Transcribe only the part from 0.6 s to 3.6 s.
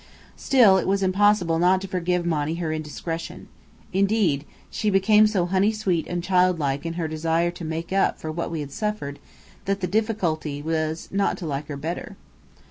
it was impossible not to forgive Monny her indiscretion.